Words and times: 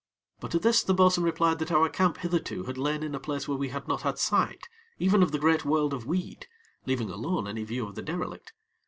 But 0.39 0.49
to 0.49 0.57
this 0.57 0.81
the 0.81 0.95
bo'sun 0.95 1.23
replied 1.23 1.59
that 1.59 1.71
our 1.71 1.87
camp 1.87 2.17
hitherto 2.17 2.63
had 2.63 2.75
lain 2.75 3.03
in 3.03 3.13
a 3.13 3.19
place 3.19 3.47
where 3.47 3.59
we 3.59 3.69
had 3.69 3.87
not 3.87 4.17
sight, 4.17 4.67
even 4.97 5.21
of 5.21 5.31
the 5.31 5.37
great 5.37 5.63
world 5.63 5.93
of 5.93 6.07
weed, 6.07 6.47
leaving 6.87 7.11
alone 7.11 7.47
any 7.47 7.63
view 7.63 7.85
of 7.87 7.93
the 7.93 8.01
derelict. 8.01 8.51